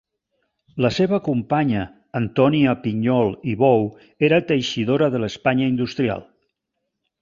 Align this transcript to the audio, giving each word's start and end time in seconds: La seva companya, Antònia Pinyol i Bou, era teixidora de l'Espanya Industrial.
La 0.85 0.89
seva 0.95 1.19
companya, 1.27 1.83
Antònia 2.21 2.75
Pinyol 2.87 3.31
i 3.53 3.55
Bou, 3.63 3.87
era 4.33 4.43
teixidora 4.51 5.15
de 5.17 5.25
l'Espanya 5.27 5.73
Industrial. 5.79 6.31